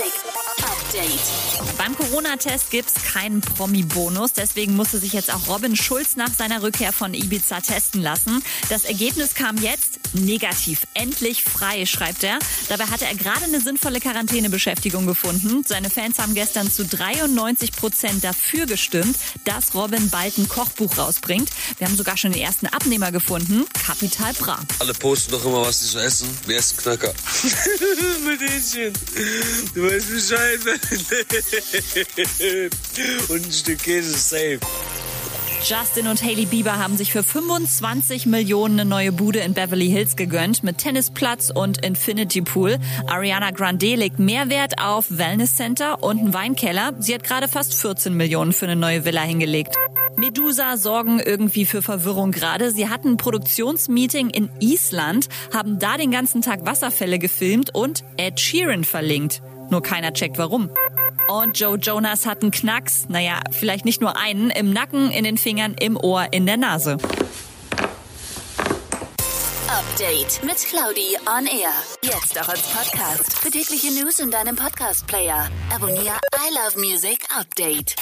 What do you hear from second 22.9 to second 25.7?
gefunden. Kapital Bra. Alle posten doch immer,